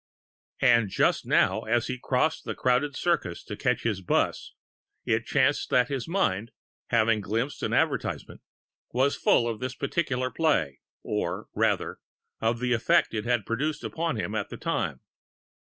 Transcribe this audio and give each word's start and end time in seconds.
And 0.63 0.89
just 0.89 1.27
now, 1.27 1.61
as 1.61 1.85
he 1.85 1.99
crossed 1.99 2.43
the 2.43 2.55
crowded 2.55 2.95
Circus 2.95 3.43
to 3.43 3.55
catch 3.55 3.83
his 3.83 4.01
'bus, 4.01 4.55
it 5.05 5.27
chanced 5.27 5.69
that 5.69 5.89
his 5.89 6.07
mind 6.07 6.49
(having 6.87 7.21
glimpsed 7.21 7.61
an 7.61 7.71
advertisement) 7.71 8.41
was 8.89 9.15
full 9.15 9.47
of 9.47 9.59
this 9.59 9.75
particular 9.75 10.31
Play, 10.31 10.79
or, 11.03 11.49
rather, 11.53 11.99
of 12.39 12.57
the 12.59 12.73
effect 12.73 13.13
it 13.13 13.25
had 13.25 13.45
produced 13.45 13.83
upon 13.83 14.15
him 14.15 14.33
at 14.33 14.49
the 14.49 14.57
time. 14.57 15.01